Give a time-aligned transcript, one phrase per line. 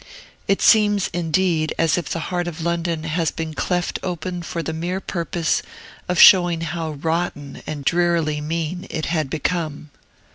[0.47, 4.73] It seems, indeed, as if the heart of London had been cleft open for the
[4.73, 5.61] mere purpose
[6.09, 9.91] of showing how rotten and drearily mean it had become.